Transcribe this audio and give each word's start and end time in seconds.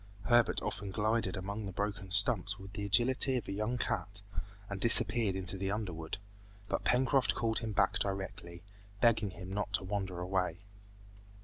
Herbert 0.23 0.63
often 0.63 0.89
glided 0.89 1.37
among 1.37 1.67
the 1.67 1.71
broken 1.71 2.09
stumps 2.09 2.57
with 2.57 2.73
the 2.73 2.85
agility 2.85 3.35
of 3.37 3.47
a 3.47 3.51
young 3.51 3.77
cat, 3.77 4.23
and 4.67 4.81
disappeared 4.81 5.35
in 5.35 5.45
the 5.45 5.69
underwood. 5.69 6.17
But 6.67 6.83
Pencroft 6.83 7.35
called 7.35 7.59
him 7.59 7.71
back 7.71 7.99
directly, 7.99 8.63
begging 8.99 9.29
him 9.29 9.53
not 9.53 9.73
to 9.73 9.83
wander 9.83 10.19
away. 10.19 10.63